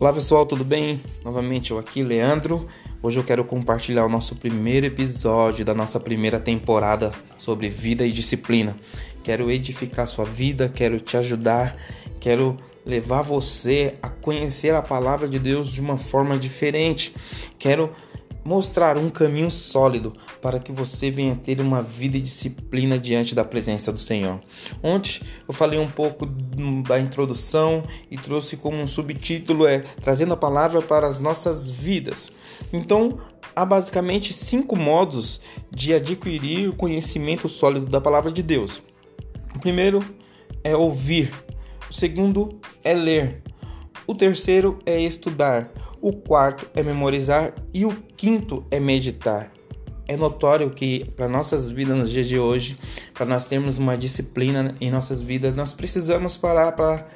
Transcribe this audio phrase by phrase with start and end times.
[0.00, 1.02] Olá pessoal, tudo bem?
[1.24, 2.68] Novamente eu aqui, Leandro.
[3.02, 8.12] Hoje eu quero compartilhar o nosso primeiro episódio da nossa primeira temporada sobre vida e
[8.12, 8.76] disciplina.
[9.24, 11.76] Quero edificar sua vida, quero te ajudar,
[12.20, 17.12] quero levar você a conhecer a palavra de Deus de uma forma diferente.
[17.58, 17.90] Quero
[18.48, 23.44] mostrar um caminho sólido para que você venha ter uma vida e disciplina diante da
[23.44, 24.40] presença do Senhor.
[24.82, 26.24] Ontem eu falei um pouco
[26.88, 32.30] da introdução e trouxe como um subtítulo é trazendo a palavra para as nossas vidas.
[32.72, 33.18] Então,
[33.54, 38.82] há basicamente cinco modos de adquirir o conhecimento sólido da palavra de Deus.
[39.54, 40.02] O primeiro
[40.64, 41.34] é ouvir,
[41.90, 43.42] o segundo é ler,
[44.06, 45.70] o terceiro é estudar,
[46.00, 49.52] o quarto é memorizar e o quinto é meditar.
[50.06, 52.78] É notório que para nossas vidas nos dias de hoje,
[53.12, 57.06] para nós termos uma disciplina em nossas vidas, nós precisamos parar para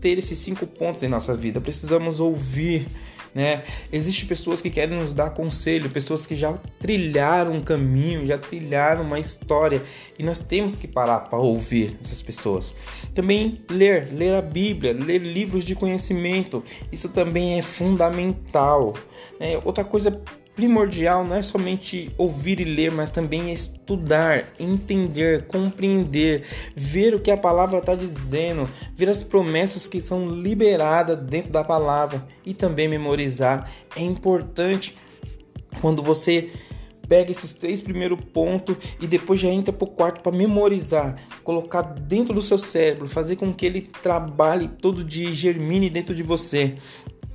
[0.00, 1.60] ter esses cinco pontos em nossa vida.
[1.60, 2.86] Precisamos ouvir
[3.34, 3.62] né?
[3.92, 9.02] Existem pessoas que querem nos dar conselho, pessoas que já trilharam um caminho, já trilharam
[9.02, 9.82] uma história
[10.18, 12.74] e nós temos que parar para ouvir essas pessoas.
[13.14, 18.94] Também ler, ler a Bíblia, ler livros de conhecimento, isso também é fundamental.
[19.40, 19.60] Né?
[19.64, 20.22] Outra coisa
[20.54, 26.44] primordial não é somente ouvir e ler, mas também estudar, entender, compreender,
[26.76, 31.64] ver o que a palavra está dizendo, ver as promessas que são liberadas dentro da
[31.64, 33.70] palavra e também memorizar.
[33.96, 34.94] É importante
[35.80, 36.50] quando você
[37.08, 41.82] pega esses três primeiros pontos e depois já entra para o quarto para memorizar, colocar
[41.82, 46.22] dentro do seu cérebro, fazer com que ele trabalhe todo dia e germine dentro de
[46.22, 46.76] você.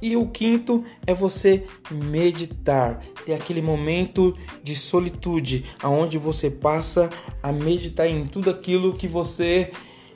[0.01, 7.09] E o quinto é você meditar, ter aquele momento de solitude, aonde você passa
[7.41, 9.71] a meditar em tudo aquilo que você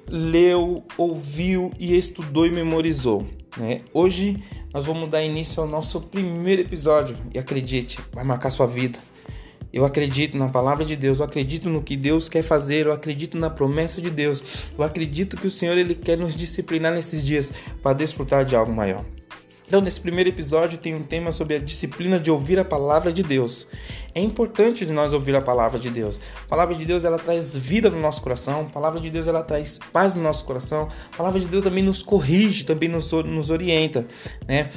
[0.07, 3.25] leu, ouviu e estudou e memorizou.
[3.57, 3.81] Né?
[3.93, 4.41] Hoje
[4.73, 8.99] nós vamos dar início ao nosso primeiro episódio e acredite, vai marcar sua vida.
[9.73, 13.37] Eu acredito na palavra de Deus, eu acredito no que Deus quer fazer, eu acredito
[13.37, 14.43] na promessa de Deus,
[14.77, 18.73] eu acredito que o Senhor ele quer nos disciplinar nesses dias para desfrutar de algo
[18.73, 19.05] maior.
[19.71, 23.23] Então, nesse primeiro episódio tem um tema sobre a disciplina de ouvir a palavra de
[23.23, 23.65] Deus.
[24.13, 26.19] É importante nós ouvir a palavra de Deus.
[26.43, 28.63] A palavra de Deus ela traz vida no nosso coração.
[28.63, 30.89] A palavra de Deus ela traz paz no nosso coração.
[31.13, 34.05] A palavra de Deus também nos corrige, também nos, nos orienta,
[34.45, 34.71] né?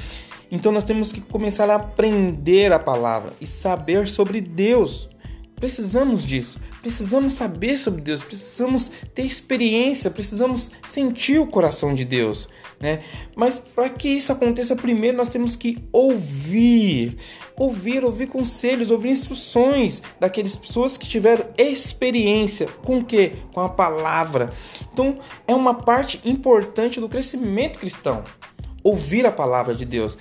[0.49, 5.09] Então nós temos que começar a aprender a palavra e saber sobre Deus.
[5.65, 6.59] Precisamos disso.
[6.79, 12.47] Precisamos saber sobre Deus, precisamos ter experiência, precisamos sentir o coração de Deus,
[12.79, 13.01] né?
[13.35, 17.17] Mas para que isso aconteça, primeiro nós temos que ouvir,
[17.57, 23.31] ouvir, ouvir conselhos, ouvir instruções daquelas pessoas que tiveram experiência com o que?
[23.51, 24.53] Com a palavra.
[24.93, 28.23] Então, é uma parte importante do crescimento cristão.
[28.83, 30.15] Ouvir a palavra de Deus.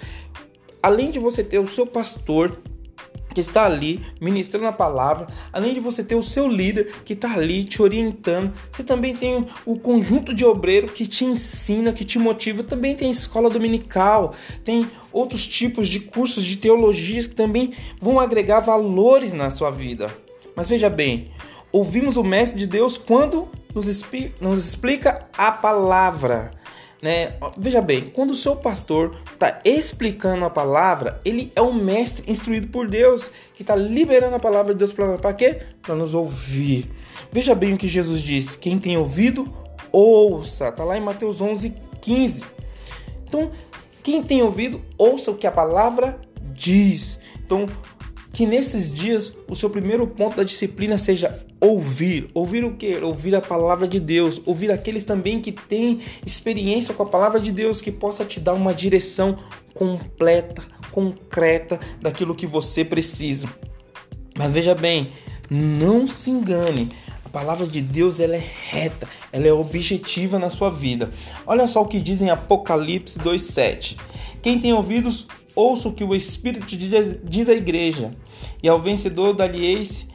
[0.83, 2.63] Além de você ter o seu pastor
[3.35, 7.33] que está ali ministrando a palavra, além de você ter o seu líder que está
[7.33, 12.19] ali te orientando, você também tem o conjunto de obreiro que te ensina, que te
[12.19, 14.35] motiva, também tem escola dominical,
[14.65, 20.09] tem outros tipos de cursos de teologias que também vão agregar valores na sua vida.
[20.55, 21.31] Mas veja bem,
[21.73, 23.89] ouvimos o Mestre de Deus quando nos,
[24.57, 26.53] explica a palavra.
[27.05, 27.35] Né?
[27.59, 32.69] Veja bem, quando o seu pastor está explicando a palavra, ele é um mestre instruído
[32.69, 35.61] por Deus, que está liberando a palavra de Deus para quê?
[35.83, 36.91] Para nos ouvir.
[37.31, 39.55] Veja bem o que Jesus disse: quem tem ouvido,
[39.93, 40.71] ouça.
[40.71, 42.43] Está lá em Mateus 11, 15.
[43.29, 43.51] Então,
[44.03, 46.19] quem tem ouvido, ouça o que a palavra
[46.55, 47.21] diz.
[47.45, 47.67] Então,
[48.35, 52.29] que nesses dias o seu primeiro ponto da disciplina seja ouvir.
[52.35, 52.97] Ouvir o que?
[52.97, 54.43] Ouvir a palavra de Deus.
[54.45, 58.55] Ouvir aqueles também que têm experiência com a palavra de Deus, que possa te dar
[58.55, 59.39] uma direção
[59.73, 63.49] completa, concreta daquilo que você precisa.
[64.37, 65.11] Mas veja bem,
[65.49, 66.89] não se engane.
[67.35, 71.11] Palavra de Deus ela é reta, ela é objetiva na sua vida.
[71.45, 73.97] Olha só o que diz em Apocalipse 2:7.
[74.41, 78.13] Quem tem ouvidos, ouça o que o Espírito diz, à igreja.
[78.63, 80.07] E ao vencedor dali-eis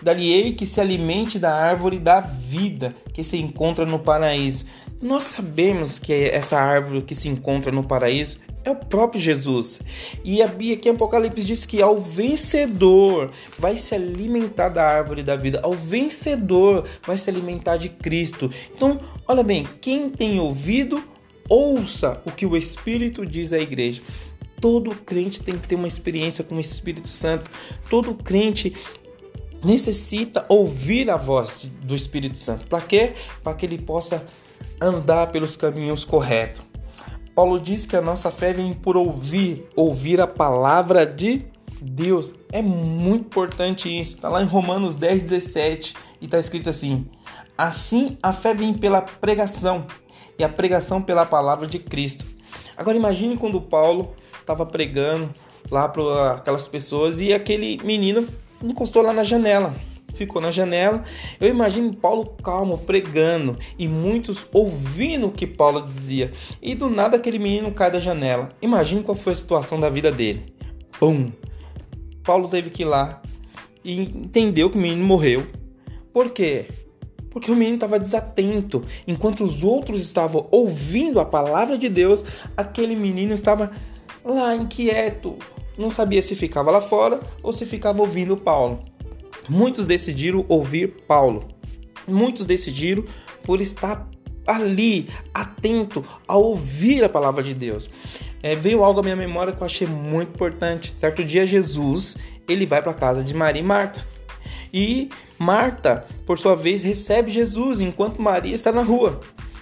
[0.00, 4.64] dali que se alimente da árvore da vida que se encontra no paraíso.
[4.98, 9.80] Nós sabemos que essa árvore que se encontra no paraíso é o próprio Jesus.
[10.24, 15.22] E a Bia aqui em Apocalipse diz que ao vencedor vai se alimentar da árvore
[15.22, 18.50] da vida, ao vencedor vai se alimentar de Cristo.
[18.74, 21.02] Então, olha bem, quem tem ouvido,
[21.48, 24.02] ouça o que o Espírito diz à igreja.
[24.60, 27.50] Todo crente tem que ter uma experiência com o Espírito Santo.
[27.90, 28.72] Todo crente
[29.64, 32.66] necessita ouvir a voz do Espírito Santo.
[32.66, 33.14] Para quê?
[33.42, 34.24] Para que ele possa
[34.80, 36.71] andar pelos caminhos corretos.
[37.34, 41.44] Paulo diz que a nossa fé vem por ouvir, ouvir a palavra de
[41.80, 42.34] Deus.
[42.52, 44.16] É muito importante isso.
[44.16, 47.06] Está lá em Romanos 10, 17 e está escrito assim:
[47.56, 49.86] Assim a fé vem pela pregação
[50.38, 52.26] e a pregação pela palavra de Cristo.
[52.76, 55.30] Agora imagine quando Paulo estava pregando
[55.70, 58.26] lá para aquelas pessoas e aquele menino
[58.62, 59.74] encostou lá na janela.
[60.14, 61.04] Ficou na janela.
[61.40, 66.32] Eu imagino Paulo calmo pregando e muitos ouvindo o que Paulo dizia.
[66.60, 68.50] E do nada aquele menino cai da janela.
[68.60, 70.54] Imagine qual foi a situação da vida dele.
[70.98, 71.30] Pum!
[72.22, 73.20] Paulo teve que ir lá
[73.84, 75.46] e entendeu que o menino morreu.
[76.12, 76.66] Por quê?
[77.30, 78.84] Porque o menino estava desatento.
[79.06, 82.24] Enquanto os outros estavam ouvindo a palavra de Deus,
[82.56, 83.72] aquele menino estava
[84.24, 85.36] lá inquieto,
[85.76, 88.80] não sabia se ficava lá fora ou se ficava ouvindo Paulo.
[89.48, 91.48] Muitos decidiram ouvir Paulo.
[92.06, 93.04] Muitos decidiram
[93.42, 94.08] por estar
[94.46, 97.88] ali, atento a ouvir a palavra de Deus.
[98.42, 100.92] É, veio algo à minha memória que eu achei muito importante.
[100.96, 102.16] Certo dia, Jesus
[102.48, 104.04] ele vai para a casa de Maria e Marta.
[104.72, 109.20] E Marta, por sua vez, recebe Jesus enquanto Maria está na rua.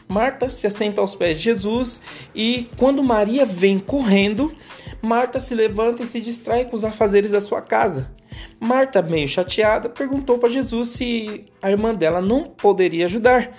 [0.08, 2.00] Marta se assenta aos pés de Jesus
[2.34, 4.52] e quando Maria vem correndo,
[5.00, 8.10] Marta se levanta e se distrai com os afazeres da sua casa.
[8.58, 13.56] Marta, meio chateada, perguntou para Jesus se a irmã dela não poderia ajudar.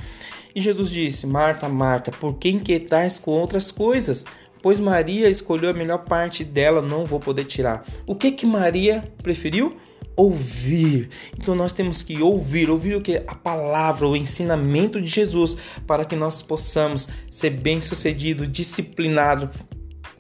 [0.53, 4.25] E Jesus disse: Marta, Marta, por que inquietais com outras coisas?
[4.61, 7.83] Pois Maria escolheu a melhor parte dela, não vou poder tirar.
[8.05, 9.75] O que que Maria preferiu?
[10.15, 11.09] ouvir.
[11.37, 15.57] Então nós temos que ouvir, ouvir o que a palavra, o ensinamento de Jesus,
[15.87, 19.49] para que nós possamos ser bem-sucedido, disciplinado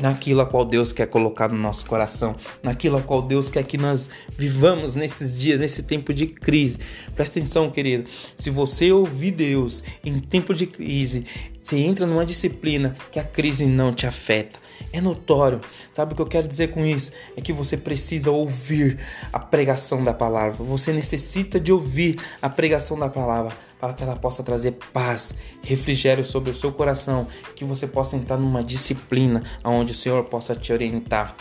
[0.01, 3.77] naquilo a qual Deus quer colocar no nosso coração, naquilo a qual Deus quer que
[3.77, 6.77] nós vivamos nesses dias, nesse tempo de crise.
[7.15, 8.09] Presta atenção, querido.
[8.35, 11.25] Se você ouvir Deus em tempo de crise,
[11.61, 14.59] você entra numa disciplina que a crise não te afeta.
[14.91, 15.61] É notório.
[15.93, 17.11] Sabe o que eu quero dizer com isso?
[17.37, 18.99] É que você precisa ouvir
[19.31, 20.63] a pregação da palavra.
[20.63, 26.23] Você necessita de ouvir a pregação da palavra para que ela possa trazer paz, refrigério
[26.23, 30.71] sobre o seu coração, que você possa entrar numa disciplina onde o Senhor possa te
[30.73, 31.35] orientar.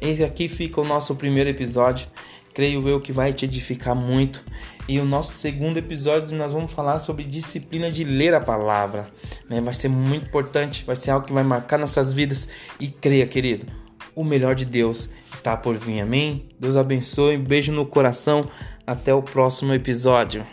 [0.00, 2.08] Esse aqui fica o nosso primeiro episódio
[2.56, 4.42] creio eu que vai te edificar muito.
[4.88, 9.10] E o nosso segundo episódio nós vamos falar sobre disciplina de ler a palavra.
[9.46, 9.60] Né?
[9.60, 12.48] Vai ser muito importante, vai ser algo que vai marcar nossas vidas.
[12.80, 13.66] E creia, querido,
[14.14, 16.00] o melhor de Deus está por vir.
[16.00, 16.46] Amém?
[16.58, 18.48] Deus abençoe, beijo no coração.
[18.86, 20.46] Até o próximo episódio.